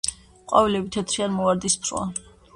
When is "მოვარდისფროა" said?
1.37-2.05